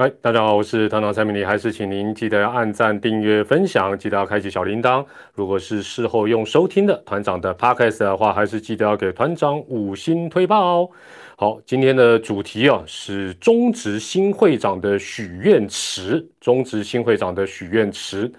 [0.00, 5.04] 嗨，大家好，我是团长蔡明礼，还是请您记得要按赞、订阅、分享，记得要开启小铃铛。
[5.34, 10.90] 如果是事后用收听的团长的 podcast 的话，还是记得要给团长五星推爆哦。
[11.36, 18.32] 好，今天的主题啊是中职新会长的许愿池，中职新会长的许愿池。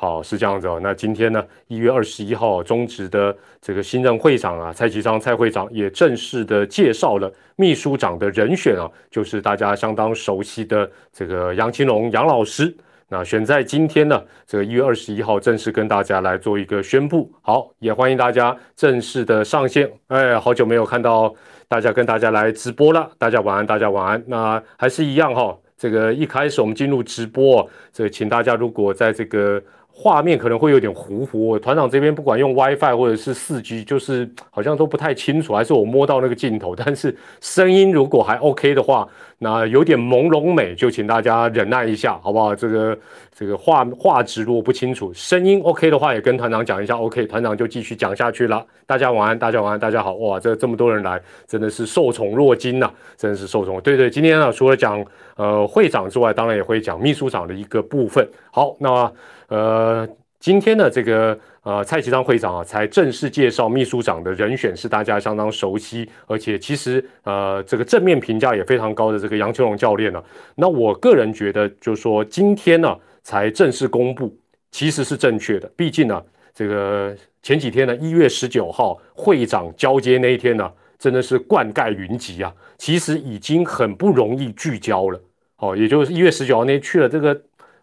[0.00, 0.80] 好，是这样子哦。
[0.82, 12.74] 那今天呢，一月二十一号，中职的这个新任会长啊，蔡其昌蔡会长也正式的介绍了秘书长的人选啊，就是大家相当熟悉的这个杨清龙杨老师。
[13.10, 17.30] 那选在今天呢，这个一月二十一号正式跟大家来做一个宣布。
[17.42, 19.86] 好，也欢迎大家正式的上线。
[20.06, 21.30] 哎，好久没有看到
[21.68, 24.24] 大家跟大家来直播了，大家晚安，大家晚安。
[24.26, 29.62] 那还是一样哈，这个一开始我们进入直播，这请大家如果在这个。
[30.02, 36.74] 画面可能会有点糊糊，团长这边不管用 WiFi 或者是四 G，就是好像都不太清楚，还是我摸到那个镜头。
[36.74, 42.56] 但是声音如果还 OK 的话，那有点朦胧美，就请大家忍耐一下，好不好？
[42.56, 42.98] 这个
[43.34, 48.64] 这个画画质如果不清楚，声音 OK 的话，也跟团长讲一下 OK，团长就继续讲下去了。
[48.86, 53.78] 大家晚安，大家晚安，大家好，哇，这这么多人来，真的是受宠若惊呐，真的是受宠。
[53.82, 55.04] 对对，今天呢，除了讲
[55.36, 58.26] 呃会长之外，当然也会讲秘书长的一个部分。
[58.50, 59.12] 好，那。
[59.50, 70.22] 呃，今天的这个呃蔡其昌会长啊，才正式介绍秘书长的人选是大家相当熟悉，而且其实呃这个正面评价也非常高的这个杨秋龙教练呢。
[70.54, 74.32] 那我个人觉得，就是说今天呢才正式公布，
[74.70, 75.68] 其实是正确的。
[75.76, 76.22] 毕竟呢，
[76.54, 77.12] 这个
[77.42, 85.20] 前几天呢，一月十九号会长交接那一天呢，真的是灌溉云集啊，其实已经很不容易聚焦了。
[85.56, 87.36] 哦，也就是一月十九号那天去了这个。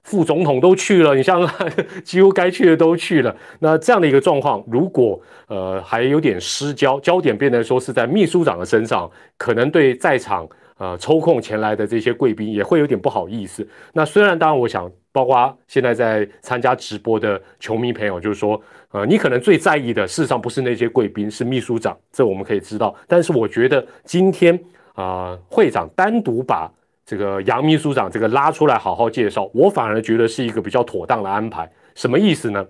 [0.08, 1.46] 副总统都去了，你像
[2.02, 3.36] 几乎该去的都去了。
[3.60, 10.48] 那这样的一个状况，如果呃还有点失焦，焦点变得说是在秘书长的身上，可能对在场
[10.78, 13.68] 呃抽空前来的这些贵宾也会有点不好意思。
[13.92, 18.62] 那虽然当然，我想包括现在在参加直播的球迷朋友，就是说
[18.94, 22.96] 呃你可能最在意的，事实上不是那些贵宾，是秘书长，这我们可以知道。
[23.10, 24.58] 但是我觉得今天
[24.94, 26.72] 啊会长单独把。
[27.08, 31.72] 这个杨秘书长这个拉出来好好介绍，我反而觉得是一个比较妥当的安排。
[31.96, 32.68] 什么意思呢？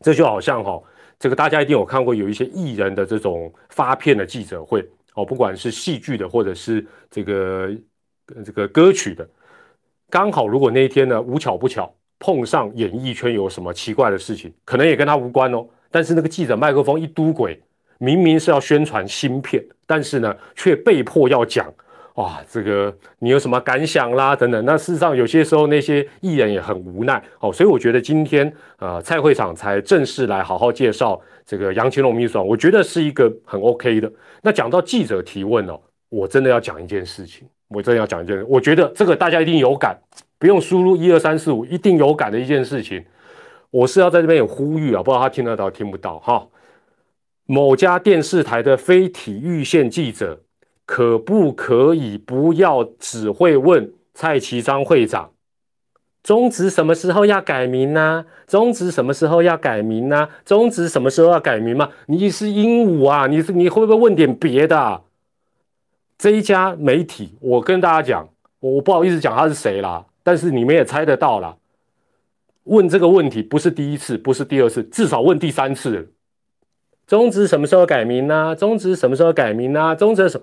[0.00, 0.80] 这就好像哈，
[1.18, 7.68] 这个大家一定有看过有一些艺人的这种发片的记者会哦，不管是戏剧的或者是这个
[8.44, 9.28] 这个歌曲的，
[10.08, 15.66] 刚好如果那一天呢无巧不巧碰上演艺圈有什么奇怪的事情，可能也跟他无关哦。
[15.90, 17.60] 但是那个记者麦克风一嘟鬼，
[17.98, 21.66] 明明是要宣传新片，但是呢却被迫要讲。
[22.14, 24.36] 哇，这个你有什么感想啦？
[24.36, 34.12] 等等，那事实上有些时候那些艺人也很无奈哦，所以我觉得今天呃蔡会长才正式来好好介绍这个杨清龙秘书长，我觉得是一个很 OK 的。
[34.42, 39.98] 那讲到记者提问哦，我真的要讲一件事情，我真的要讲一件，我觉得这个大家一定有感，
[40.38, 43.04] 不用输入一二三四五，一定有感的一件事情，
[43.70, 46.46] 我是要在这边有呼吁啊，不知道他听得到听不到哈？
[47.46, 50.38] 某家电视台的非体育线记者。
[50.86, 55.30] 可不可以不要只会问蔡其章会长，
[56.22, 58.26] 中职什么时候要改名呢？
[58.46, 60.28] 中职什么时候要改名呢？
[60.44, 61.90] 中职什么时候要改名吗？
[62.06, 63.26] 你是鹦鹉啊？
[63.26, 65.02] 你是你会不会问点别的？
[66.16, 68.28] 这一家媒体，我跟大家讲，
[68.60, 71.56] 我不好意思讲他是谁啦，但是你们也猜得到啦。
[72.64, 76.12] 问这个问题不是第一次，不是第二次，至少问第三次。
[77.06, 78.54] 中职什么时候改名呢？
[78.56, 79.94] 中职什么时候改名呢？
[79.96, 80.40] 中职什？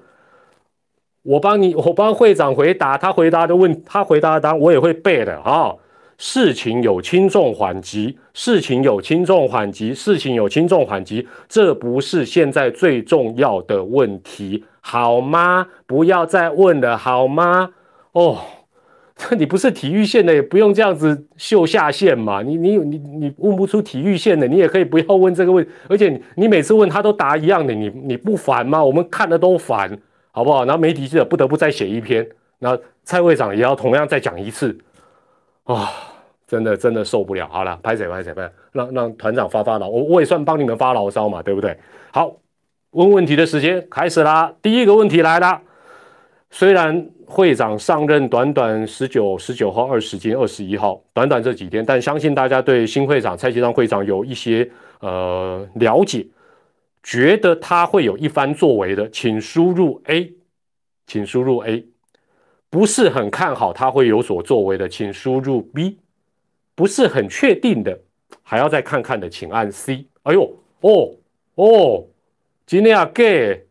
[1.24, 5.76] 我帮你，我帮会长回答，他回答的问，他回答的答案我也会背的啊。
[6.18, 15.66] 事情有轻重缓急，事情有轻重缓急，事情有轻重缓急，这不是现在最重要的问题，好吗？
[15.88, 17.72] 不要再问了，好吗？
[18.12, 18.38] 哦，
[19.36, 22.44] 你不是体育线的，也不用这样子秀下限嘛。
[22.44, 28.84] 你你你你问不出体育线的，你也可以不要问这个问，而且你每次问他都答一样的，你你不烦吗？
[28.84, 29.98] 我们看的都烦。
[30.31, 30.66] 好不好？
[30.66, 32.28] 然后媒体记者不得不再写一篇，
[32.60, 34.78] 那蔡会长也要同样再讲一次，
[35.63, 35.92] 啊，
[36.48, 37.48] 真的真的受不了。
[37.48, 41.78] 好了，拍谁拍谁拍，让让团长发发牢，我我也算帮你们发牢骚嘛，对不对？
[42.12, 42.33] 好，
[42.92, 44.54] 问问题的时间开始啦。
[44.62, 45.62] 第一个问题来了，
[46.50, 54.69] 虽然会长上任短短十九十九号、二十天二十一号，短短这几天，但相信大家对新会长蔡其昌会长有一些
[55.00, 56.25] 呃了解。
[57.03, 60.33] 觉得他会有一番作为的，请输入 A，
[61.07, 61.86] 请输入 A。
[62.69, 66.00] 不是很看好他会有所作为的，请输入 B。
[66.74, 68.00] 不是很确定的，
[68.42, 70.06] 还要再看看的，请按 C。
[70.24, 71.12] 哎呦，哦
[71.56, 72.07] 哦，
[72.65, 73.65] 今天要 gay，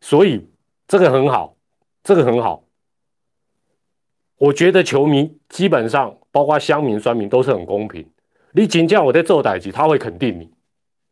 [0.00, 0.46] 所以
[0.86, 1.56] 这个很好，
[2.04, 2.64] 这个很好。
[4.38, 8.06] 我觉得球迷基本上包括乡民、酸民都是很公平。
[8.52, 10.48] 你仅叫我在做代级，他会肯定你。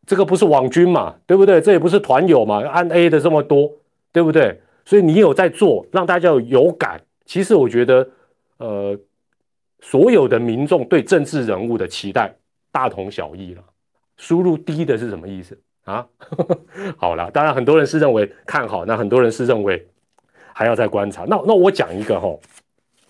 [0.09, 1.61] 这个不是网军嘛，对不对？
[1.61, 3.71] 这也不是团友嘛，按 A 的这么多，
[4.11, 4.59] 对不对？
[4.83, 6.99] 所以你有在做，让大家有感。
[7.27, 8.09] 其实我觉得，
[8.57, 8.99] 呃，
[9.81, 12.35] 所有的民众对政治人物的期待
[12.71, 13.61] 大同小异了。
[14.17, 16.03] 输入低的是什么意思啊？
[16.97, 19.87] 好了，当然很多人是认为看好，那很多人是认为
[20.51, 21.23] 还要再观察。
[21.25, 22.35] 那那我讲一个哈，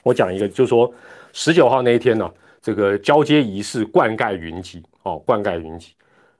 [0.03, 0.93] 我讲一个，就是说
[1.31, 2.29] 十九号那一天呢，
[2.61, 5.93] 这个交接仪式灌溉云集哦，灌溉云集。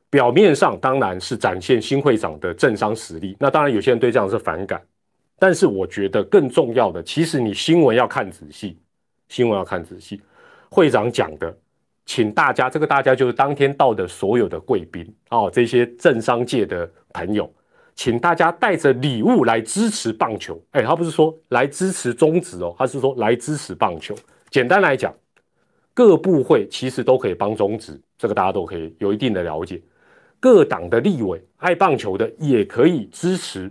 [0.09, 4.81] 表面上当然是展现新会长的政商实力，那当然有些人对这样是反感，
[5.37, 8.77] 但是我觉得更重要的，其实你新闻要看仔细，
[9.27, 10.21] 新闻要看仔细。
[10.71, 11.55] 会长讲的，
[12.05, 17.51] 请大家，这个大家就是当天到的所有的贵宾哦，这些政商界的朋友，
[17.95, 20.59] 请大家带着礼物来支持棒球。
[20.71, 24.15] 哎，他不是说来支持中职哦，他是说来支持棒球。
[24.49, 25.13] 简单来讲，
[25.93, 29.81] 各部会其实都可以帮中职，这个大家都可以有一定的了解。
[30.39, 33.69] 各党的立委爱棒球的也可以支持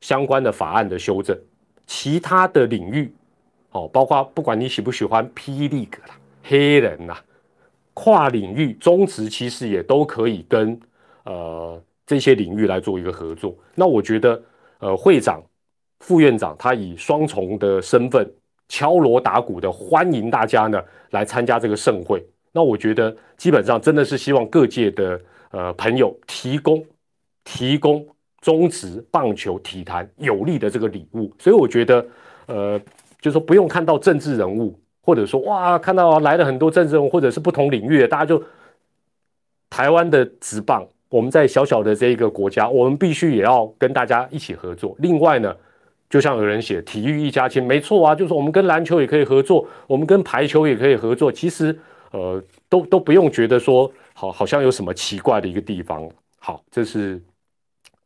[0.00, 1.38] 相关的法案的修正，
[1.86, 3.12] 其他的领域，
[3.70, 7.16] 哦，包括不管你喜不喜欢霹雳哥啦、黑人呐，
[7.94, 10.80] 跨领域中职其实也都可以跟
[11.24, 13.54] 呃这些领域来做一个合作。
[13.74, 14.42] 那我觉得，
[14.78, 15.40] 呃，会长、
[16.00, 18.28] 副院长他以双重的身份
[18.68, 22.26] 敲锣打鼓的欢迎大家呢来参加这个盛会。
[22.52, 25.20] 那我觉得基本上真的是希望各界的。
[25.52, 26.80] 呃，朋友提供
[27.42, 28.06] 提供
[28.40, 32.06] 中职棒球体坛有利的这个礼物，所以我觉得，
[32.46, 32.78] 呃，
[33.20, 38.40] 就是说不用看到政治人物，或者说哇，看到来了很多政治人物，或者是不同领域的，大家就
[39.68, 44.94] 台湾的职棒，我们在小小的这一个国家，我们必须也要跟大家一起合作。
[45.00, 45.52] 另外呢，
[46.08, 51.32] 就像有人写体育一家亲，没错啊，就是我们跟篮球也可以合作，我们跟排球也可以合作。
[51.32, 51.76] 其实，
[52.10, 53.90] 呃，都都不用觉得说。
[54.12, 56.06] 好，好像有什么奇怪的一个地方。
[56.38, 57.18] 好，这是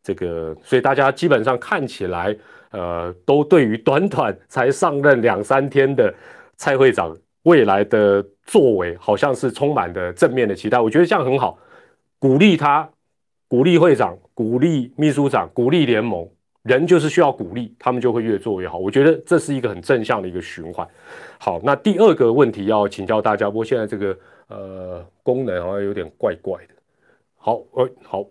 [0.00, 2.36] 这个，所以大家基本上看起来，
[2.70, 6.14] 呃，都对于短短才上任两三天的
[6.56, 10.78] 蔡会长未来的作为，好像是充满的正面的期待。
[10.78, 11.58] 我觉得这样很好，
[12.20, 12.88] 鼓励他，
[13.48, 16.28] 鼓励会长，鼓励秘书长，鼓励联盟。
[16.64, 18.76] 人就是需要鼓励，他们就会越做越好。
[18.76, 20.86] 我觉得这是一个很正向的一个循环。
[21.38, 24.14] 好，那第二个问题要请教大家，不过现在这个。
[24.48, 26.74] 呃，功能好像有点怪怪的。
[27.38, 28.22] 好，呃，好，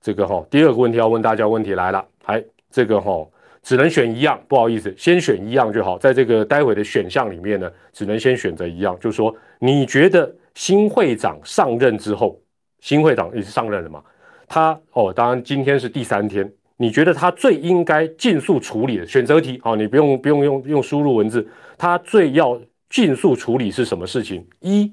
[0.00, 3.28] 这个哈，第二个问题要问大家，问题来了，还这个哈，
[3.62, 5.98] 只能选一样，不好意思，先选一样就好。
[5.98, 12.40] 在这个待会的选项里面呢，只能先选择一样，就是说，你觉得新会长上任之后，
[12.80, 14.02] 新会长也是上任了嘛？
[14.48, 16.50] 他哦，当然今天是第三天，
[16.80, 19.60] 你觉得他最应该尽速处理的选择题？
[19.62, 21.46] 好，你不用不用用用输入文字，
[21.76, 24.46] 他最要尽速处理是什么事情？
[24.60, 24.90] 一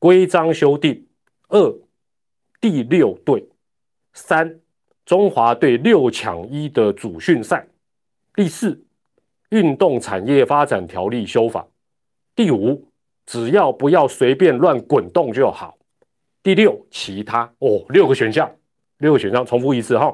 [0.00, 1.06] 规章修订。
[1.48, 1.78] 二
[2.60, 3.46] 第六队。
[4.14, 4.58] 三
[5.06, 7.64] 中华队六抢一的主训赛。
[8.34, 8.84] 第四
[9.50, 11.64] 运动产业发展条例修法。
[12.34, 12.88] 第五
[13.26, 15.78] 只要不要随便乱滚动就好。
[16.42, 17.48] 第六其他。
[17.60, 18.50] 哦六个选项
[18.98, 20.12] 六个选项重复一次哈。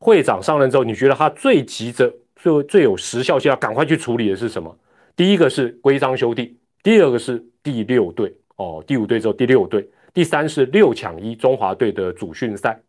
[0.00, 4.74] 会长上任之后你觉得他最急着最最有时效性要赶快去处理的是什么？
[5.14, 8.34] 第一个是规章修订，第二个是第六队。
[8.56, 12.80] 哦，第五队之后第六队，第三是六抢一中华队的主训赛，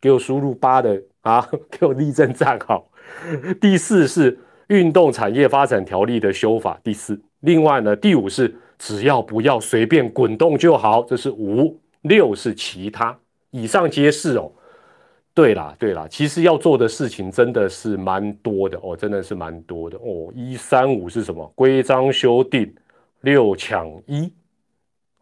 [0.00, 2.88] 给我输入八的啊， 给我立正站好。
[3.60, 7.20] 第四是运动产业发展条例的修法，第四。
[7.40, 11.78] 另外呢，第五是只要不要随便滚动就好，这是五。
[12.02, 13.16] 六是其他，
[13.50, 14.50] 以上皆是哦。
[15.34, 20.30] 对啦，对啦，其实要做的事情真的是蛮多的哦，真的是蛮多的哦。
[20.34, 21.50] 一三五是什么？
[21.54, 22.70] 规章修订，
[23.22, 24.30] 六抢一。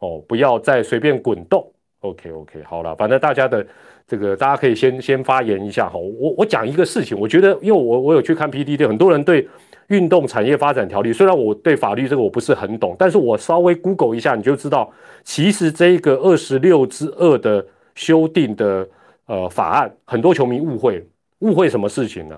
[0.00, 1.64] 哦，不要再随便滚动。
[2.00, 3.64] OK OK，好了，反正大家的
[4.06, 5.98] 这个大家可以先先发言一下哈。
[5.98, 9.46] 我我讲一个事情，我觉得因为我我有去看 PDD，很多人对
[9.88, 14.90] 运动产业发展条例，虽然我对法律这个我不是很懂，但是我稍微 Google 一下，你就知道，
[15.22, 17.64] 其实这个二十六之二的
[17.94, 18.88] 修订的
[19.30, 21.06] 呃法案，很多球迷误会
[21.38, 22.36] 误会什么事情呢？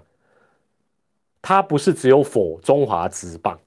[1.41, 3.59] 它不是只有否中华职棒，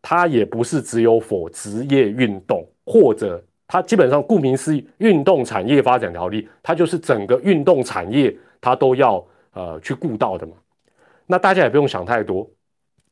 [0.00, 2.64] 它也不是只有否职业运动。
[2.90, 10.54] 或者它基本上顾名思义，运动产业发展条例，它就是整个运动产业它都要呃去顾到的嘛。
[11.26, 12.48] 那大家也不用想太多，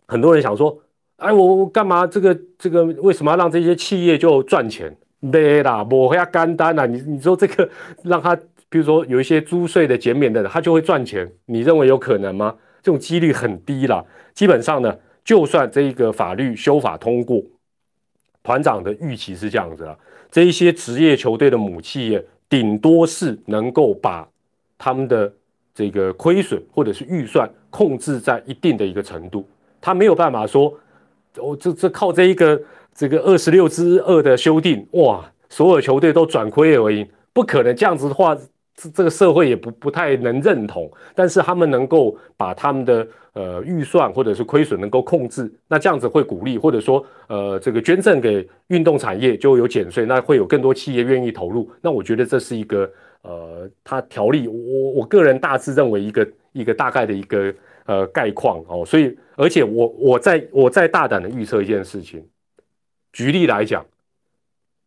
[0.08, 0.78] 很多人想说，
[1.16, 4.96] 哎，我我干嘛这个这个为什么要让这些企业就赚钱？
[5.20, 6.87] 没啦，我要干单啊！
[6.87, 7.68] 你你说这个
[8.02, 8.35] 让他，
[8.68, 11.30] 比如说有一些租税的减免的，他就会赚钱？
[11.46, 12.54] 你认为有可能吗？
[12.82, 14.04] 这种几率很低啦。
[14.35, 17.42] 基本上呢，就算这一个法律修法通过。
[18.42, 19.96] 团长的预期是这样子啊，
[20.30, 24.28] 这一些职业球队的母企业顶多是能够把
[24.78, 25.32] 他们的
[25.75, 29.49] 这个亏损或者是预算控制在一定的一个程度，
[29.80, 30.73] 他没有办法说，
[31.38, 32.61] 哦，这这靠这一个
[32.94, 38.37] 这个二十六之二的修订，哇，所有球队都转亏为盈，不可能这样子的话。
[38.76, 51.71] 这这个社会也不不太能认同，但是他们能够把他们的呃预算或者是亏损能够控制，那这样子会鼓励，或者说呃这个捐赠给运动产业就有减税，那会有更多企业愿意投入。
[51.80, 52.90] 那我觉得这是一个
[53.23, 57.54] 呃，它条例我我个人大致认为一个一个大概的一个
[57.87, 58.85] 呃概况哦。
[58.85, 62.23] 所以而且我我在我在大胆的预测一件事情，
[63.12, 63.83] 举例来讲。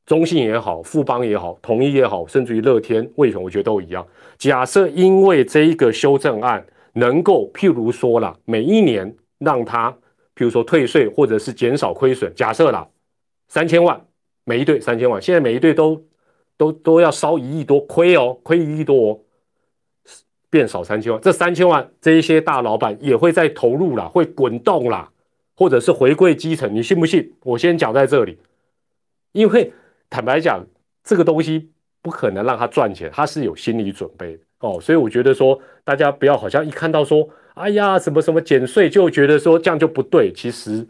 [0.09, 4.03] 中信也好，富邦也好，统一也好，甚至于乐天、魏权，我觉得都一样。
[4.39, 9.91] 假设因为这一个修正案能够，譬如说了，每一年让他，
[10.35, 12.89] 譬如说退税或者是减少亏损，假设了
[13.49, 14.03] 三千万，
[14.45, 16.03] 每一队三千万，现在每一队都
[16.57, 19.19] 都都要烧一亿多亏哦，亏一亿多哦，
[20.49, 25.11] 变少三千万，这三千万这一些大老板也会再投入啦，会滚动啦，
[25.55, 27.31] 或者是回归基层，你信不信？
[27.43, 28.39] 我先讲在这里，
[29.33, 29.71] 因为。
[30.09, 30.65] 坦白讲，
[31.03, 31.69] 这个东西
[32.01, 34.79] 不可能让他赚钱，他是有心理准备的哦。
[34.81, 40.31] 所以我觉得说，大家不要好像一看到说，哎呀，什么什么减税，就觉得说这样就不对。
[40.33, 40.85] 其实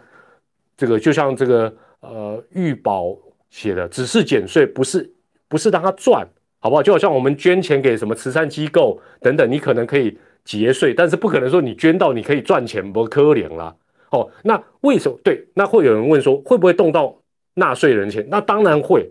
[0.78, 3.18] 这个就像这个呃预保
[3.50, 5.12] 写的，只是减税，不是
[5.48, 6.26] 不是让他赚，
[6.60, 6.82] 好不好？
[6.82, 13.76] 就好像我们捐钱给什么慈善机构等等，你可能可以节税，但是不可能说你捐到你可以赚钱，不可怜啦。
[14.12, 14.30] 哦。
[14.44, 15.46] 那为什么对？
[15.54, 17.16] 那会有人问说，会不会动到？
[17.54, 19.10] 纳税人钱，那当然会，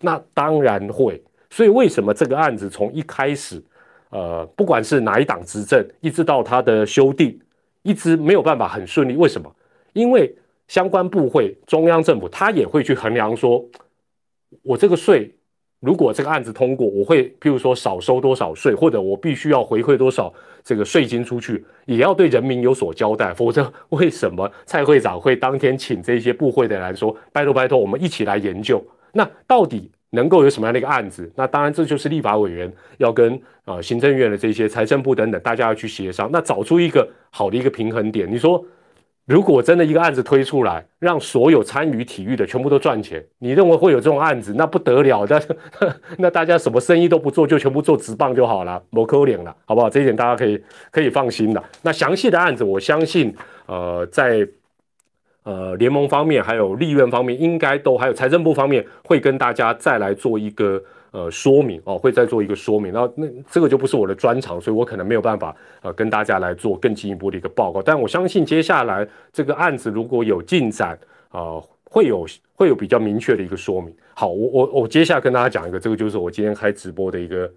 [0.00, 1.22] 那当然会。
[1.50, 3.62] 所以为什么这个案子从一开始，
[4.10, 7.38] 呃，不管是哪一党执政，一直到他的修订，
[7.82, 9.16] 一直没有办法很顺利？
[9.16, 9.54] 为什么？
[9.92, 10.34] 因为
[10.68, 13.64] 相关部会、中央政府，他也会去衡量说，
[14.62, 15.34] 我这个税。
[15.84, 20.32] 如果这个案子通过，我会譬如说少收多少税，或者我必须要回馈多少
[20.64, 23.34] 这个税金出去，也要对人民有所交代。
[23.34, 38.30] 否则，为什么蔡会长会当天请这些部会的人说：“拜托拜托，我们一起来研究，那到底能够有什么样的一个案子？”那当然，这就是立法委员要跟啊行政院的这些财政部等等，大家要去协商，那找出一个好的一个平衡点。
[38.30, 38.64] 你说？
[39.26, 44.52] 如果真的一个案子推出来，让所有参与体育的全部都赚钱，你认为会有这种案子？
[44.54, 45.42] 那不得了的，
[46.18, 49.88] 那大家什么生意都不做，就全部做直棒就好了，摩扣脸了，好不好？
[49.88, 51.64] 这一点大家可以可以放心的。
[51.80, 54.46] 那详细的案子，我相信，呃，在
[55.44, 60.82] 呃联盟方面，还有利润方面，应该都还有财政部方面，会跟大家再来做一个。
[61.14, 67.80] 呃，说明哦，会再做一个说明，那那这个就不是我的专长，所以我可能没有办法呃跟大家来做更进一步的一个报告。
[67.80, 73.94] 但我相信接下来这个案子如果有进展啊，会有会有比较明确的一个说明。
[74.12, 77.48] 好，我我我接下来跟大家讲一个，这个就是我今天开直播的一个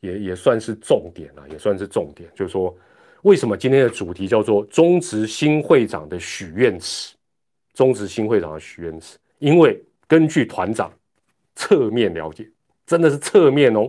[0.00, 2.76] 也也算是重点啊，也算是重点，就是说
[3.22, 7.16] 为什么今天的主题叫做中职新会长的许愿池？
[7.72, 10.92] 中职新会长的许愿池，因为根据团长
[11.54, 12.46] 侧面了解。
[12.88, 13.86] 真的是侧面哦，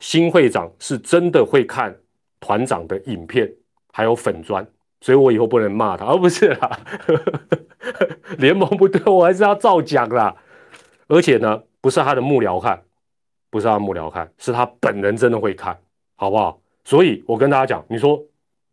[0.00, 1.94] 新会长是真的会看
[2.40, 3.52] 团长的影片，
[3.92, 4.66] 还有粉砖，
[5.02, 6.80] 所以我以后不能骂他，而不是啦。
[8.38, 10.34] 联盟不对，我还是要照讲啦。
[11.06, 12.82] 而且呢，不是他的幕僚看，
[13.50, 15.78] 不是他幕僚看，是他本人真的会看，
[16.16, 16.58] 好不好？
[16.82, 18.18] 所以我跟大家讲，你说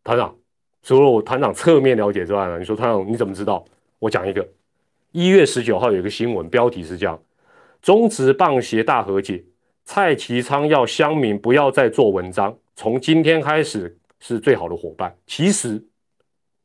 [0.02, 0.34] 团长，
[0.82, 3.66] 除了我团长侧面了解之外呢，你说团长你怎么知道？
[4.00, 4.48] 我讲一个，
[5.12, 7.20] 一月十九号有一个新闻，标题是这样。
[7.82, 9.44] 中职棒协大和解，
[9.84, 15.16] 蔡其昌要乡民不要再做文章，从今天开始是最好的伙伴。
[15.26, 15.84] 其实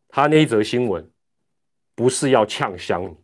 [0.09, 1.09] 他那一则新闻
[1.95, 3.17] 不是要呛乡民，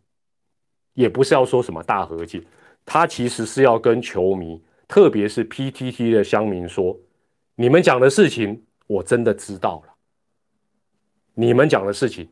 [0.93, 2.41] 也不是要说什么大和解，
[2.83, 6.97] 他其实是要跟球迷，特别是 PTT 的乡民说：
[7.55, 9.93] 你们讲的事情我真的知道了，
[11.35, 12.27] 你们讲的事情，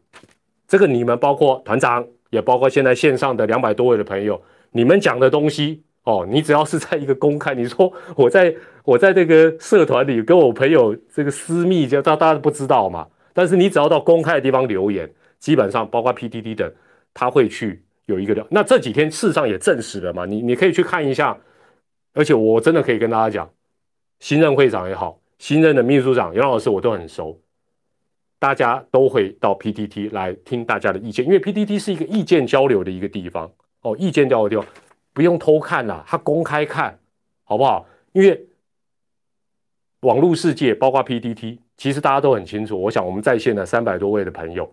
[0.67, 4.41] 这个你们包括团长，也包括现在线上的两百多位的朋友。
[4.71, 13.07] 你们讲的东西哦，你只要是在一个公开，你说 我在我在这个社团里跟我朋友这个私密，就大大家不知道嘛。
[13.33, 15.09] 但是你只要到公开的地方留言，
[15.39, 16.73] 基本上包括 PDD 的，
[17.13, 18.45] 他会去有一个的。
[18.49, 21.37] 那这几天事实上也证实了嘛，你你可以去看一下。
[22.13, 23.49] 而且我真的可以跟大家讲，
[24.19, 27.39] 新任会长也好，新任的秘书长杨老师我都很熟，
[28.37, 33.49] 大家都会到 PDT 来听大家的意见，因为 PDT 是一个意见交流的一个地方。
[33.81, 34.65] 哦，意见掉的地方
[35.13, 36.97] 不用偷看啦，他公开看，
[37.43, 37.85] 好不好？
[38.13, 38.47] 因为
[40.01, 42.79] 网络世界包括 PDT，其实大家都很清楚。
[42.79, 44.69] 我想我们在线的三百多位的朋友，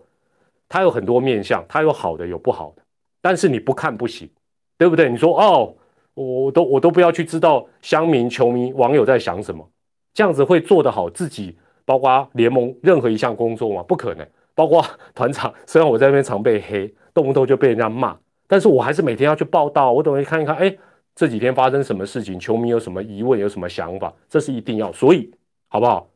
[0.67, 2.83] 他有很多面相，他有好的有不好的，
[3.21, 4.29] 但是你不看不行，
[4.77, 5.09] 对不对？
[5.09, 5.75] 你说哦，
[6.13, 9.69] 我都我都不要去知道乡民、球迷、网友在想什么，
[10.13, 13.83] 这样子会做得好自己，包括联盟任何一项工作吗？
[13.83, 14.27] 不可能。
[14.55, 14.83] 包括
[15.15, 18.17] 团长，虽然我在那边常被黑，动不动就被人家骂，
[18.49, 20.75] 但是我还是每天要去报道，我等于看一看，哎，
[21.15, 24.91] 这几天发生什么事情，球迷有什么疑问，有什么想法，这是一定要。
[24.91, 25.31] 所以，
[25.67, 26.09] 好不好？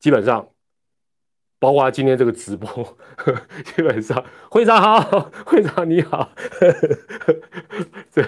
[0.00, 0.48] 基本上。
[1.58, 2.68] 包括今天这个直播，
[3.62, 6.32] 基本上会长好，会长你好，
[8.10, 8.20] 这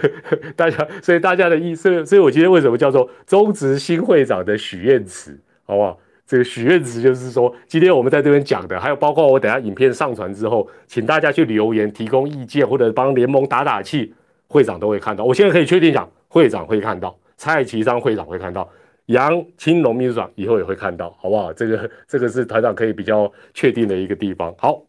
[0.55, 5.99] 大家，所以大家的意思，所以我今天为什么叫做中职新会长的许愿词，好不好？
[6.27, 14.15] 这个许愿词就是说，今天我们在这边讲的，还有包括我等下影片上传之后，请大家去留言提供意见，或者帮联盟打打气，
[14.49, 15.23] 会长都会看到。
[15.23, 18.69] 我现在可以确定讲，会长会看到，蔡其章会长会看到。
[19.09, 21.53] 杨青龙秘书长以后也会看到，好不好？
[21.53, 24.55] 这个这个是团长可以比较确定的一个地方。
[24.57, 24.83] 好，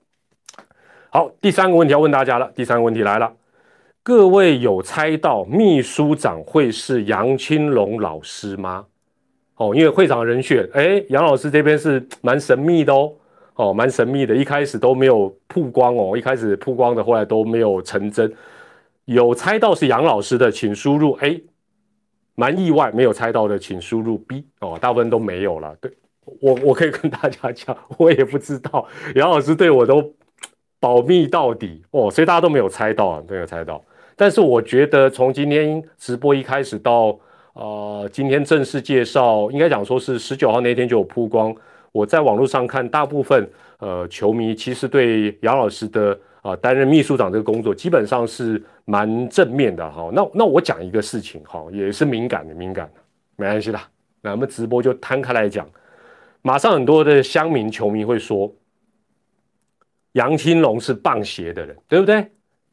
[1.09, 2.49] 好，第三个问题要问大家了。
[2.55, 3.33] 第三个问题来了，
[4.03, 8.85] 各位有猜到秘书长会是杨青龙老师吗？
[9.57, 13.13] 哦，因为会长人选，哎，杨老师这边是蛮神秘的哦，
[13.55, 18.31] 哦，蛮神秘的，一开始都没有曝光哦，一开始曝光的，后来都没有成真。
[19.05, 21.43] 有猜到是杨老师的，请输入 A。
[22.37, 25.73] 蛮意外，没有猜到的，请输入 B 哦，大部分都没有了。
[25.79, 25.89] 对
[26.41, 28.85] 我，我可以跟大家讲， 我也不知道，
[29.15, 30.13] 杨老师对我都
[30.81, 33.81] 保密到底哦，所以大家都没有猜到啊，没有猜到。
[34.17, 37.17] 但是我觉得从今天直播一开始到
[37.55, 41.53] 呃今天正式介绍，应该讲说是十九号那天就有曝光。
[41.91, 46.17] 我在网络上看，大部分呃球迷其实对杨老师的。
[46.45, 50.11] 啊，担任秘书长这个工作基本上是蛮正面的哈。
[50.13, 53.01] 那那我讲一个事情哈，也是敏感的，敏感的，
[53.35, 53.89] 没关系啦。
[54.21, 55.67] 那我们直播就摊开来讲，
[56.43, 58.53] 马上很多的乡民球迷会说，
[60.11, 62.23] 杨青龙是棒鞋的人，对不对？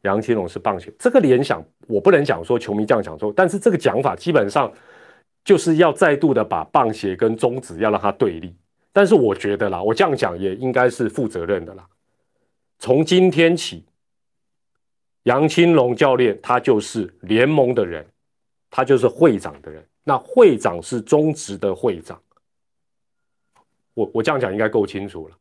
[0.03, 4.71] 杨青龙是棒鞋，这个联想我不能讲说球迷这样讲说，但是这个讲法基本上
[5.43, 8.55] 就是要再度的把棒鞋跟中指要让它对立。
[8.91, 11.87] 但是我觉得啦，我这样讲也应该是负责任的啦。
[12.79, 13.85] 从今天起，
[15.23, 18.05] 杨青龙教练他就是联盟的人，
[18.69, 19.83] 他就是会长的人。
[20.03, 22.21] 那会长是中职的会长，
[23.93, 25.37] 我我这样讲应该够清楚了。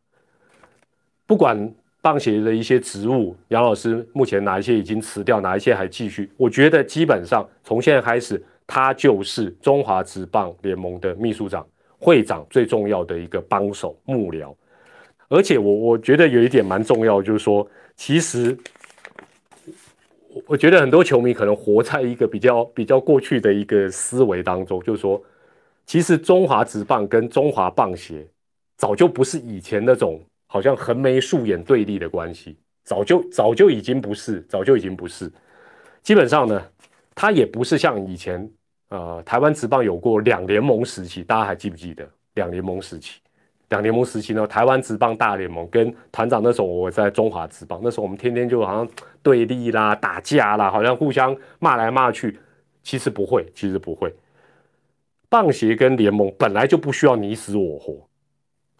[1.26, 6.28] 不管棒协的一些职务，杨老师目前哪一些已经辞掉，哪一些还继续？
[6.36, 11.64] 我觉得基本上从现在开始，他就是中华职棒联盟的秘书长、
[11.98, 14.52] 会长最重要的一个帮手幕僚。
[15.28, 18.58] 而且我我觉得有一点蛮重要，就是说，其实
[20.28, 25.22] 我我觉得很多球迷可能活在一个比较比较过去的一个思维当中，就是说，
[25.86, 28.26] 其实中华职棒跟中华棒协
[28.76, 30.20] 早就不是以前那种
[30.52, 35.32] 好像横眉竖眼对立的关系，早就早就已经不是，早就已经不是。
[36.02, 36.62] 基本上呢，
[37.14, 38.46] 它也不是像以前
[38.90, 43.18] 呃台湾职棒有过两联盟时期，大家还记不记得两联盟时期？
[43.70, 48.88] 两联盟时期呢，台湾职棒大联盟跟团长那时候我在中华职棒，那时候我们天天就好像
[49.22, 52.38] 对立啦、打架啦，好像互相骂来骂去。
[52.82, 54.12] 其实不会，其实不会。
[55.30, 58.06] 棒协跟联盟本来就不需要你死我活，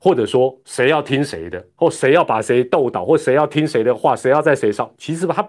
[0.03, 4.91] 或者说谁要听谁的，或谁要把谁斗倒，或谁要听谁的话，谁要在谁上。
[4.99, 5.49] 其实它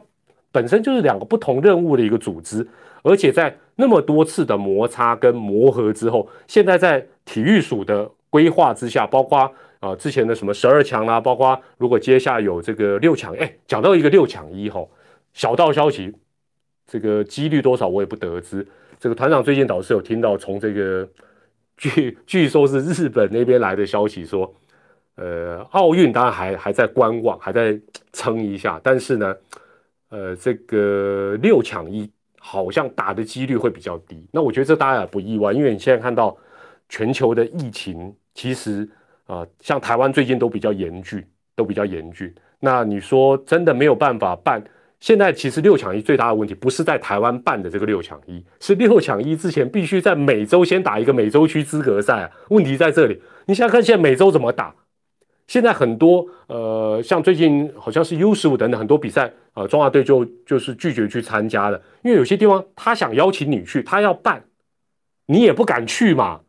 [0.52, 2.68] 本身就是两个不同任务的一个组织，
[3.02, 8.10] 而且在那么多次的摩擦跟磨合之后，现在在体育署的。
[8.34, 14.90] 规划之下，包括啊之前的什么十二强啦，包括如果接下有这个六强，哎，讲到一个六强一吼，
[15.34, 16.12] 小道消息，
[16.88, 18.68] 这个几率多少我也不得知。
[19.00, 21.08] 这个团长最近倒是有听到从这个
[21.78, 24.54] 据 据说是日本那边来的消息说，
[25.16, 27.80] 呃，奥运当然还还在观望，还在
[28.12, 29.36] 撑一下，但是呢，
[30.10, 32.10] 呃，这个六强一
[32.40, 34.28] 好像打的几率会比较低。
[34.32, 36.36] 那我觉得这大家也不意外，因为你现在看到
[36.90, 38.16] 全球的疫情。
[38.36, 38.90] 其实
[39.28, 41.24] 啊，像台湾最近都比较严峻，
[41.56, 42.34] 都比较严峻。
[42.60, 44.64] 那你说真的没有办法办？
[45.04, 52.32] 现在其实六强一最大的问题不是在台湾办的这个六强一，是六强一之前必须在美洲先打一个美洲区资格赛啊。
[52.52, 54.74] 问题在这里，你想想看，现在美洲怎么打？
[55.46, 64.46] 现在很多呃，像最近好像是 U 十五等等很多比赛啊，中华队就就是拒绝去参加的，因为有些地方他想邀请你去，他要办，
[65.26, 66.40] 你也不敢去嘛。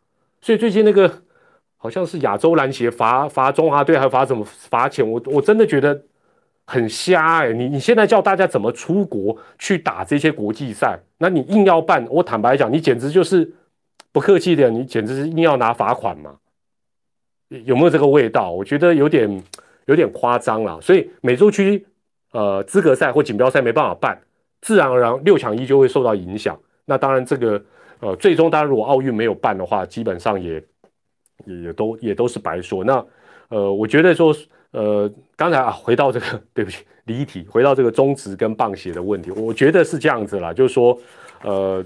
[0.41, 1.23] 所以最近那个。
[1.77, 5.07] 好像是亚洲篮协罚罚中华队，还罚什么罚钱？
[5.07, 6.03] 我我真的觉得
[6.67, 7.53] 很瞎哎！
[7.53, 10.99] 你你现在叫大家怎么出国去打这些国际赛？
[11.19, 13.53] 那你硬要办，我坦白讲，你简直就是
[14.13, 16.37] 不客气的，你简直是硬要拿罚款嘛？
[17.49, 18.51] 有没有这个味道？
[18.51, 19.43] 我觉得有点
[19.87, 20.81] 有点夸张了。
[20.81, 21.87] 所以美洲区
[22.33, 24.19] 呃资格赛或锦标赛没办法办，
[24.63, 26.59] 自然而然六强一就会受到影响。
[26.87, 27.63] 那当然这个
[28.01, 30.55] 呃，最终当然如果奥运没有办的话，基本上也
[31.47, 32.83] 也也都也都是白说。
[32.83, 33.07] 那
[33.51, 34.35] 呃，我觉得说
[34.75, 40.99] 呃，刚才啊回到这个 对不起离题，回到这个中职跟棒协的问题，我觉得是这样子啦，就是说
[41.43, 41.85] 呃，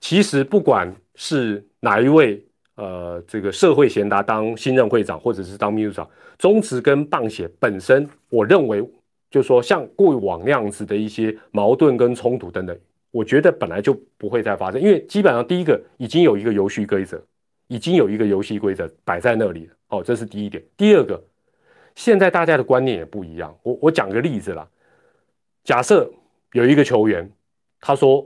[0.00, 2.42] 其实不管是哪一位。
[2.78, 8.86] 呃，这个社会贤达当新任会长，或者是当秘书长，中职跟棒协本身，我认为
[9.30, 12.78] 就是说，像过往那样子的一些矛盾跟冲突等等，
[13.10, 17.18] 我觉得本来就不会再发生，因为基本上第一个已经有一个游戏规则，
[17.68, 19.72] 已经有一个游戏规则摆在那里了。
[19.88, 20.62] 哦，这是第一点。
[20.76, 21.18] 第二个，
[21.96, 23.52] 现在大家的观念也不一样。
[23.64, 24.68] 我我讲个例子啦，
[25.64, 26.08] 假设
[26.52, 27.28] 有一个球员，
[27.80, 28.24] 他说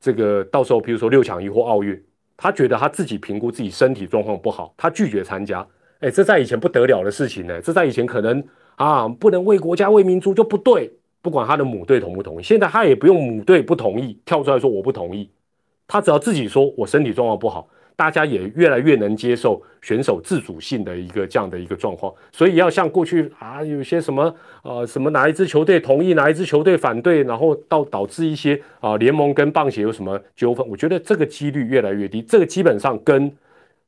[0.00, 2.04] 这个到时候，比如说六强一或奥运。
[2.40, 5.66] 他觉得他自己评估自己身体状况不好，他拒绝参加。
[5.98, 7.60] 哎，这在以前不得了的事情呢。
[7.60, 8.40] 这在以前可能
[8.76, 10.88] 啊，不能为国家为民族就不对。
[11.20, 15.28] 不管他的母队同不同意，现在他也不用母队不同意跳出来说我不同意，
[15.88, 17.68] 他只要自己说我身体状况不好。
[17.98, 24.32] 大家也越来越能接受选手自主性的一个这样的一个状况，所以要像过去啊，有些什么
[24.62, 32.22] 呃什么哪一支球队同意，哪一支球队反对，然后到导致一些啊联盟跟棒协有什么纠纷，我觉得这个几率越来越低。
[32.22, 33.36] 这个基本上跟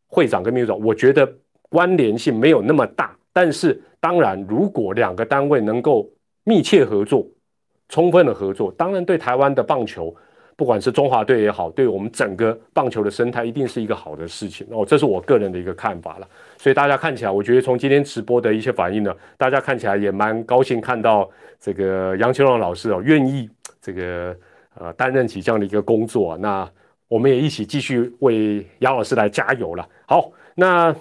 [0.09, 1.33] 会长跟秘书长，我觉得
[1.69, 3.17] 关联性没有那么大。
[3.33, 6.11] 但是当然，如果两个单位能够
[6.43, 7.25] 密切合作、
[7.89, 10.13] 充分的合作，当然对台湾的棒球。
[10.61, 14.85] 不管是中华队也好，对我们整个棒球的生态，一定是一个好的事情哦。
[14.87, 16.29] 这是我个人的一个看法了。
[16.59, 21.27] 所以大家看起来，我觉得从今天直播的一些反应呢，大家看起来也蛮高兴，看到
[21.59, 23.49] 这个杨秋荣老师哦，愿意
[23.81, 24.37] 这个
[24.79, 26.37] 呃担任起这样的一个工作。
[26.37, 26.71] 那
[27.09, 29.89] 我们也一起继续为杨老师来加油了。
[30.05, 30.95] 好，那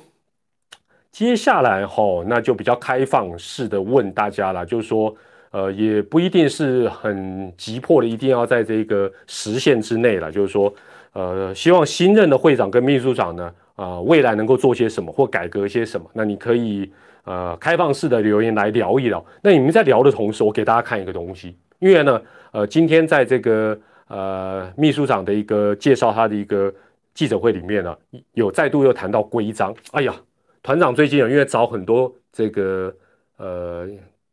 [1.11, 5.13] 接下来哈，那就比较开放式的问大家了，就是说。
[5.51, 10.31] 呃，也不一定是很急迫的，一定要在这个时限之内了。
[10.31, 10.71] 就是说，
[11.13, 16.07] 呃，希望新任的会长跟秘书长呢，啊，未来能够做些什么或改革些什么。
[16.13, 16.91] 那你可以
[17.23, 19.25] 呃开放式的留言来聊一聊。
[19.41, 23.75] 那你们在聊的同时，我给大家看一个东西，因为呢，呃，今天在这个
[24.07, 26.71] 呃秘书长的一个介绍他的一个
[27.15, 27.97] 记者会里面呢，
[28.33, 29.73] 有再度又谈到规章。
[29.93, 30.13] 哎呀，
[30.61, 32.93] 团长最近啊，因为找很多这个
[33.37, 33.89] 呃。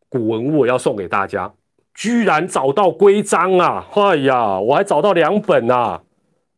[0.09, 1.53] 古文物要送给大家，
[1.95, 3.87] 居然找到规章啊！
[3.92, 6.03] 哎呀，我还找到两本啊！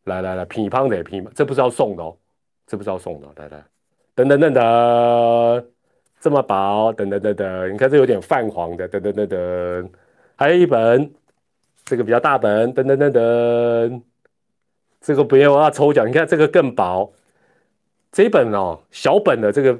[0.05, 2.15] 来来来，乒乓的乒乓，这不是要送的哦，
[2.67, 3.63] 这不是要送的，来来，
[4.15, 5.65] 等等等等，
[6.19, 9.89] 这么薄，等等等等，你看这有点泛黄的，等等等等，
[10.35, 11.11] 还有一本，
[11.85, 14.03] 这个比较大本，等等等等，
[15.01, 17.11] 这个不用要抽奖，你看这个更薄，
[18.11, 19.77] 这本哦，小本的这个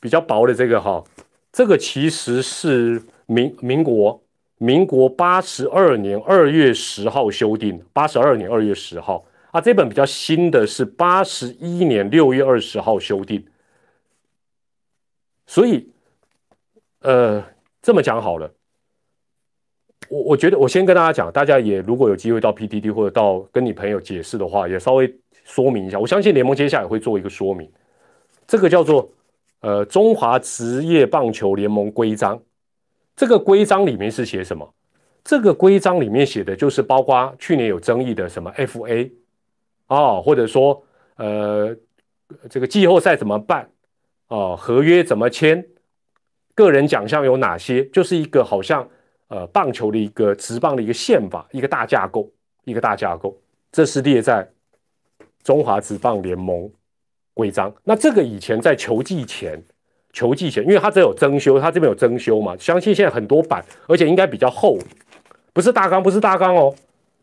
[0.00, 1.02] 比较薄的这个哈。
[1.52, 4.22] 这个其实是民民国
[4.58, 13.44] 民国八十二年二月十号修订，八十二年二月十号啊，这本比较新的是八十一年六月二十号修订，
[15.46, 15.90] 所以
[17.00, 17.44] 呃
[17.82, 18.52] 这么讲好了，
[20.08, 27.68] 我我觉得我先跟大家讲，大家也如果有机会到 PTT 或者到跟你朋友解释的话，也稍微说明一下，我相信联盟接下来会做一个说明，
[28.46, 29.10] 这个叫做。
[29.60, 32.40] 呃，中华职业棒球联盟规章，
[33.14, 34.74] 这个规章里面是写什么？
[35.22, 39.12] 这个规章里面写的就是包括去年有争议的什么 FA
[39.86, 40.82] 啊，或者说
[41.16, 41.76] 呃，
[42.48, 43.70] 这个季后赛怎么办
[44.28, 44.56] 啊？
[44.56, 45.62] 合约怎么签？
[46.54, 47.84] 个人奖项有哪些？
[47.90, 48.88] 就是一个好像
[49.28, 52.30] 呃棒球的一个职棒的一个宪法，一个大架构，
[52.64, 53.38] 一个大架构。
[53.70, 54.50] 这是列在
[55.42, 56.70] 中华职棒联盟。
[57.34, 59.62] 规章，那这个以前在球季前，
[60.12, 64.76] 球季前，因为它只有增修，它这边有增修嘛，相信现在很多版，而且应该比较厚，
[65.52, 66.74] 不是大纲，不是大纲哦，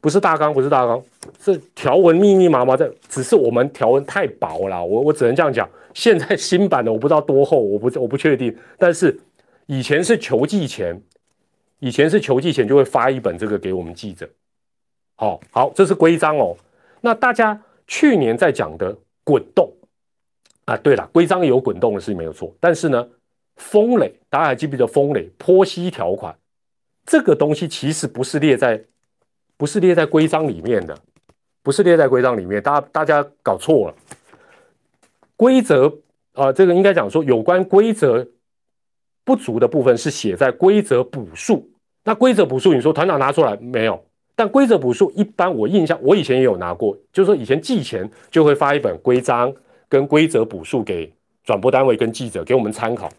[0.02, 1.02] 不是大纲，不是大纲，
[1.40, 5.70] 是条文密密麻麻的，只是我们条文太薄了，我我只能这样讲。
[5.94, 9.20] 现在新版的我不知道多厚，我不我不确定，但是
[9.66, 11.02] 以前是球季前，
[11.80, 14.30] 以前是球季前就会发一本这个给我们记者。
[15.16, 16.56] 好好，这是规章哦。
[17.02, 19.72] 那大家去年在讲的滚动。
[20.68, 23.08] 啊，对了，规章有滚动的事情没有错，但是呢，
[23.56, 26.38] 风垒大家还记不记得风垒坡息条款
[27.06, 28.84] 这个东西其实不是列在
[29.56, 30.98] 不是列在规章里面的，
[31.64, 33.96] 不是列在规章里面，大家大家搞错了。
[35.38, 35.90] 规则
[36.34, 38.28] 啊，这个应该讲说有关规则
[39.24, 41.70] 不足的部分是写在规则补数。
[42.04, 44.04] 那规则补数，你说团长拿出来没有？
[44.36, 49.54] 但规则补数一般我印象我以前也有拿过，就是说以前寄钱就会发一本规章。
[49.90, 51.12] 跟规则补述给
[51.44, 53.10] 转播单位跟记者给我们参考。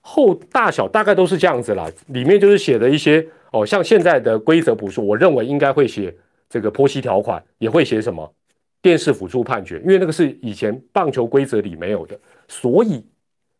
[0.00, 6.14] 后大小大概都是这样子啦，里面就是写的一些哦，像现在的规则补数，我认为应该会写
[6.48, 8.32] 这个剖析条款，也会写什么
[8.80, 13.04] 电视辅助判决，因为那个是以前棒球规则里没有的，所以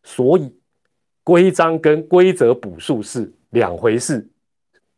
[0.03, 0.53] 所以
[1.23, 4.25] 规章跟规则补数是两回事。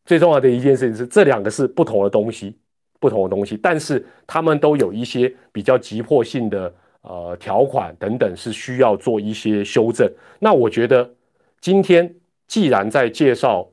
[0.05, 2.55] 最重要的一件事情是，这两个是不同的东西，
[2.99, 10.11] 不同的东西，但是他们都有一些比较急迫性的呃条款等等，是需要做一些修正。
[10.39, 11.15] 那我觉得。
[11.61, 12.15] 今天
[12.47, 13.69] 既然在介绍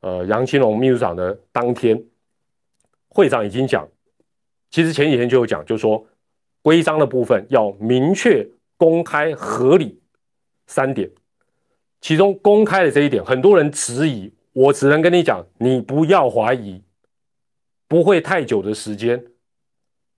[0.00, 2.02] 呃杨清龙秘书长的当天，
[3.08, 3.88] 会长已经讲，
[4.72, 6.04] 其实前几天就有讲，就说
[6.62, 8.44] 规章的部分要明确、
[8.76, 10.00] 公开、合理
[10.66, 11.08] 三点，
[12.00, 16.82] 其中公开的这一点，很多人质疑，我只能跟你讲，你不要怀疑，
[17.86, 19.24] 不会太久的时间，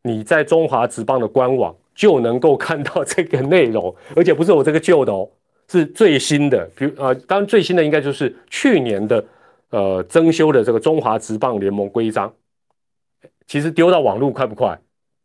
[0.04, 5.28] 你在中华职棒的官网就能够看到这个内容，而且不是我这个旧的哦。
[5.68, 9.22] 是最新的，比如啊，当然最新的应该就是去年的，
[9.68, 12.32] 呃，增修的这个中华职棒联盟规章。
[13.46, 14.80] 其实丢到网络快不快？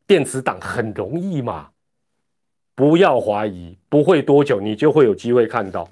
[0.06, 1.70] 电子档很容易嘛，
[2.76, 5.88] 不要怀疑，不会多久你就会有机会看到。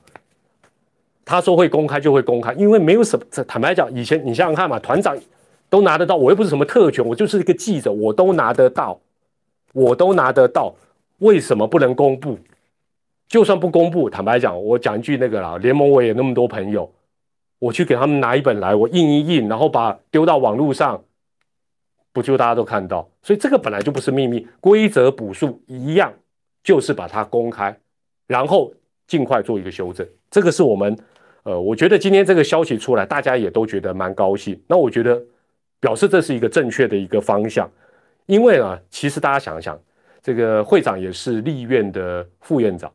[1.24, 3.26] 他说会公开就会公开，因为没有什么。
[3.48, 5.17] 坦白讲，以前你想想看嘛，团长
[5.69, 9.00] 都拿得到，我又不是什么特权，我就是一个记者，我都拿得到，
[9.74, 10.74] 我都拿得到，
[11.18, 12.40] 为什么不能公布？
[13.28, 16.92] 就算不公布，坦白讲，我讲一句那个啦，联盟我也那么多朋友，
[17.60, 21.04] 我去给他们拿一本来，我印一印，然后把丢到网络上，
[22.12, 23.10] 不就大家都看到？
[23.24, 26.14] 所以这个本来就不是秘密，规则补数一样，
[26.64, 27.76] 就是把它公开，
[28.28, 28.72] 然后
[29.08, 30.08] 尽快做一个修正。
[30.30, 30.96] 这个是我们，
[31.42, 34.62] 呃，我觉得今天这个消息出来，大家也都觉得蛮高兴。
[34.68, 35.20] 那我觉得
[35.80, 37.68] 表示这是一个正确的一个方向，
[38.26, 39.80] 因为啊，其实大家想一想，
[40.22, 42.92] 这个会长也是立院的副院长。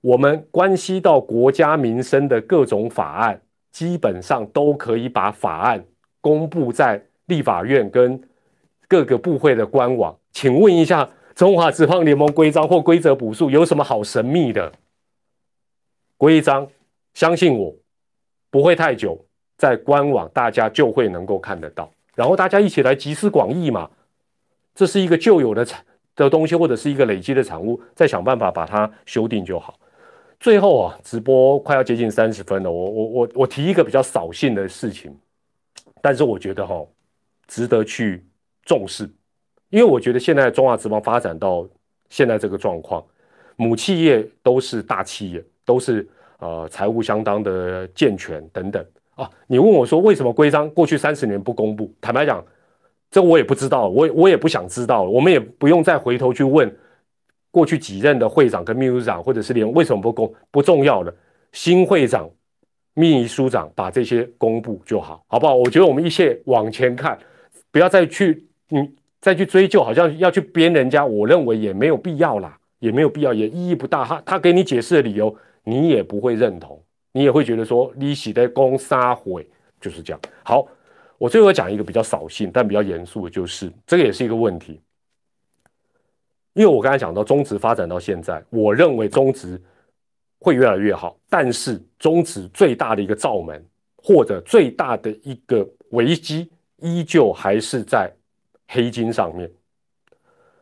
[0.00, 3.40] 我们关系到国家民生的各种法案，
[3.72, 5.84] 基本上都可以把法案
[6.20, 8.20] 公布在立法院跟
[8.86, 10.16] 各个部会的官网。
[10.30, 14.72] 请问一下，中华职棒联盟规章或规则补数有什么好神秘的？
[16.16, 16.68] 规章，
[17.14, 17.74] 相信我，
[18.50, 19.24] 不会太久，
[19.56, 21.90] 在官网大家就会能够看得到。
[22.14, 23.90] 然后大家一起来集思广益嘛，
[24.74, 25.84] 这是一个旧有的产
[26.16, 29.78] 的东西，或者是一个累积的产物，再想办法把它修订就好。
[30.40, 35.16] 最后啊，直播快要接近三十分了，我我我我提一个比较扫兴的事情，
[36.02, 36.84] 但是我觉得哈，
[37.46, 38.22] 值得去
[38.64, 39.08] 重视，
[39.70, 41.66] 因为我觉得现在中华职棒发展到
[42.10, 43.02] 现在这个状况，
[43.56, 46.06] 母企业都是大企业，都是
[46.38, 48.84] 呃财务相当的健全等等
[49.14, 49.30] 啊。
[49.46, 51.90] 你问我说为什么规章过去三十年不公布？
[52.02, 52.44] 坦白讲，
[53.14, 56.68] 这我也不知道，我我也不想知道，我们也不用再回头去问。
[57.52, 61.14] 过去几任的会长跟秘书长，或者是连为什么不公不重要的
[61.52, 62.28] 新会长、
[62.92, 65.54] 秘书长把这些公布就好，好不好？
[65.54, 67.16] 我觉得我们一切往前看，
[67.70, 74.04] 不要再去你再去追究，好像要去编人家，我认为也没有必要啦，也没有必要，也意义不大。
[74.04, 79.48] 他他给你解释的理由，你也不会认同，你也会觉得说利息的公杀毁
[79.80, 80.20] 就是这样。
[80.42, 80.66] 好，
[81.24, 84.78] 我最后讲一个比较扫兴但比较严肃的，就是这个也是一个问题。
[86.52, 89.58] 因为我刚才讲到中职发展到现在，我认为中职
[90.38, 98.12] 会越来越好，但是中职最大的一个罩门或者最大的一个危机，依旧还是在
[98.68, 99.50] 黑金上面。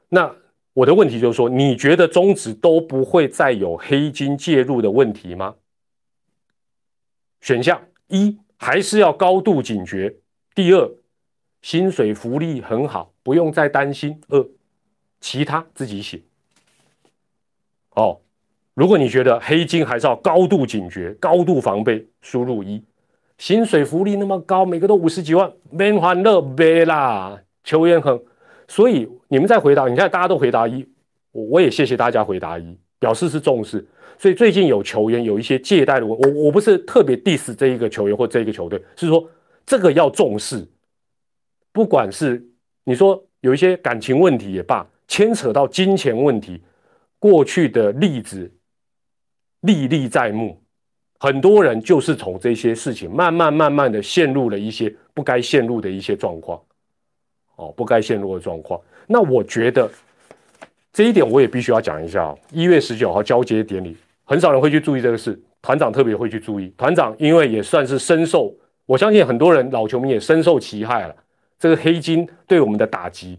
[0.08, 0.32] 那
[0.74, 5.56] 我的问题就是说，你觉得中职都不会再有黑金介入的问题吗？
[7.40, 10.14] 选项一还是要高度警觉，
[10.54, 10.90] 第二
[11.62, 14.20] 薪水福利很好，不用再担心。
[14.28, 14.46] 二
[15.20, 16.20] 其他自己写。
[17.94, 18.18] 哦，
[18.74, 22.82] 如果你觉得黑金还是要高度警觉、高度防备，输入一。
[23.38, 28.20] 薪水福利那么高，每个都五十几万，没欢乐没啦，球员很。
[28.68, 30.86] 所以你们在回答，你看大家都回答一，
[31.32, 33.84] 我我也谢谢大家回答一，表示是重视。
[34.18, 39.28] 所以最近有球员有一些借贷的，我我不是特别 diss 这一个球员或这一个球队，是说
[39.66, 40.66] 这个要重视。
[41.72, 42.44] 不管是
[42.84, 44.86] 你说有一些感情问题也罢。
[45.08, 46.58] 牵扯到金钱问题，
[47.18, 48.50] 过去的例子
[49.60, 50.58] 历历在目，
[51.18, 56.58] 很多人就是从这些事情慢慢慢慢的陷入了一些不该陷入的一些状况，
[57.56, 58.80] 哦，不该陷入的状况。
[59.06, 59.90] 那我觉得
[60.94, 62.34] 这一点我也必须要讲一下。
[62.50, 63.94] 一月十九号交接典礼，
[64.24, 66.72] 很少人会去注意这个事，团长特别会去注意。
[66.78, 68.54] 团长因为也算是深受，
[68.86, 71.16] 我相信很多人老球迷也深受其害了。
[71.58, 73.38] 这个黑金对我们的打击。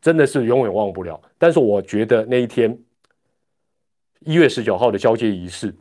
[0.00, 2.76] 真的是永远忘不了，但是我觉得那一天
[4.18, 5.72] 一月十九号的交接仪式，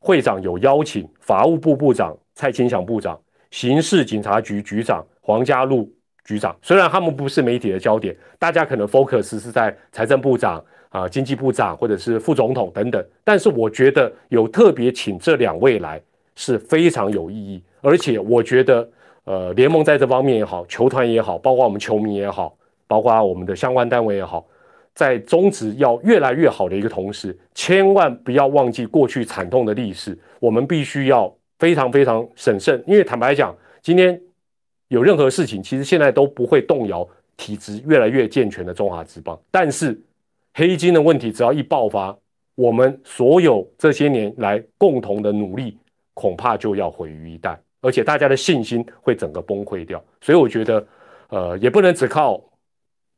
[0.00, 3.16] 会长有邀请法务部部长蔡清祥部长、
[3.52, 5.88] 刑事警察局局长黄家禄
[6.24, 16.02] 局长，虽然他们不是媒体的焦点，大家可能 focus 是在财政部长啊、经济部长或者是副总统等等，但是我觉得有特别请这两位来
[16.34, 18.88] 是非常有意义，而且我觉得
[19.24, 24.46] 呃联盟在这方面也好，球团也好，包括我们球迷也好，包括我们的相关单位也好。
[24.94, 30.16] 在宗旨要越来越好的一个同时，千万不要忘记过去惨痛的历史。
[30.38, 34.20] 我们必须要非常非常审慎，因为坦白讲，今天
[34.88, 39.36] 有任何事情，其实现在都不会动摇体质越来越健全的中华职棒。
[39.50, 40.00] 但是
[40.54, 42.16] 黑金的问题只要一爆发，
[42.54, 45.76] 我们所有这些年来共同的努力，
[46.14, 50.02] 恐怕就要毁于一旦，而且大家的信心会整个崩溃掉。
[50.20, 50.86] 所以我觉得，
[51.28, 52.42] 呃，也不能只靠。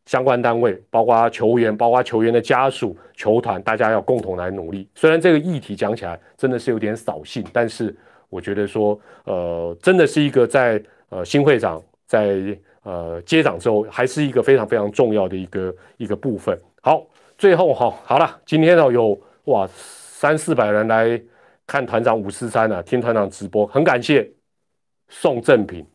[0.07, 4.89] 相关单位，包括球员，包括球员的家属、球团，大家要共同来努力。
[4.95, 7.93] 虽然这个议题讲起来真的是有点扫兴，但是
[8.29, 16.57] 我觉得说，呃，真的是一个在呃新会长在呃接掌之后，还是一个非常非常重要的一个一个部分。
[16.83, 17.05] 好，
[17.37, 21.21] 最后哈，好了，今天呢有哇三四百人来
[21.67, 24.31] 看团长五四三啊，听团长直播，很感谢
[25.09, 25.87] 送赠品。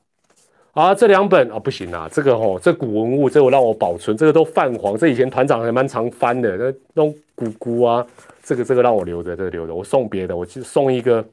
[0.74, 8.08] 啊，这两本啊不行啊，这个吼，这古文物，这我让我保存，这个都泛黄，这以前团长还蛮常翻的，那那种古古啊，
[8.41, 11.28] 这个这个让我留着，这个留着，我送别的，我就送一个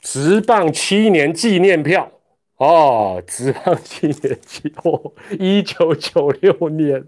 [0.00, 2.10] 直棒七年纪念票
[2.56, 7.04] 哦，直棒七年纪哦，一九九六年，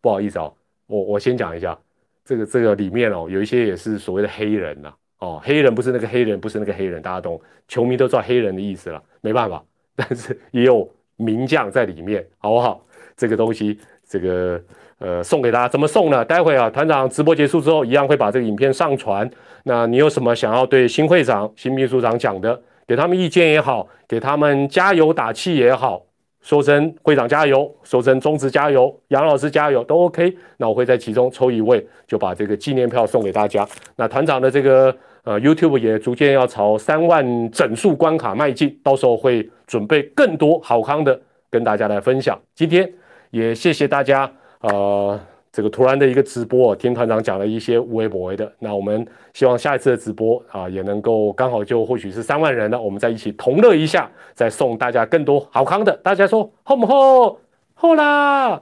[0.00, 0.52] 不好意思哦，
[0.88, 1.78] 我我先讲一下，
[2.24, 4.92] 这个这个里面哦，有一些也是所谓的黑人呐。
[5.18, 9.62] 哦，黑人不是那个黑人，不是那个黑人，大家懂，球迷都知道黑人的意思了，没办法，
[9.96, 12.84] 但是也有名将在里面，好不好？
[13.16, 14.60] 这个东西，这个
[14.98, 16.24] 呃，送给大家，怎么送呢？
[16.24, 19.28] 待会啊，团长直播结束之后，一样会把这个影片上传。
[19.64, 26.05] 那你有什么想要对新会长、新秘书长讲的，给他们意见也好，给他们加油打气也好。
[26.46, 30.32] 说声会长加油，说声中职加油，杨老师加油都 OK。
[30.58, 33.66] 那我会在其中抽一位，就把这个纪念票送给大家。
[33.96, 42.40] 那团长的这个呃 YouTube 也逐渐要朝三万整数关卡迈进，到时候会准备更多好康的跟大家来分享。
[42.54, 42.88] 今天
[43.32, 44.30] 也谢谢大家，
[44.60, 45.18] 呃。
[45.56, 55.96] 这个突然的一个直播，听团长讲了一些微不微的，那我们希望下一次的直播啊，也能够刚好就或许是三万人了，我们再一起同乐一下，再送大家更多好康的。
[56.02, 57.40] 大家说厚不厚？
[57.72, 58.60] 厚啦！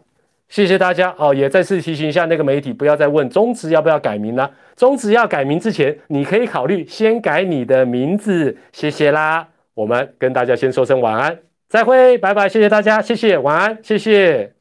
[0.48, 4.48] 谢谢大家哦，也再次提醒一下那个媒体，不要再问中职要不要改名了。
[4.76, 8.57] 中职要改名之前，你可以考虑先改你的名字。
[8.70, 11.37] 谢谢啦，我们跟大家先说声晚安，
[11.68, 14.53] 再会，拜拜，谢谢大家，谢谢，晚安，谢谢。